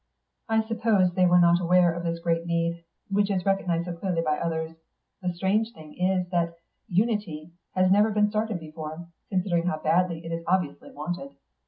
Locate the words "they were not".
1.13-1.61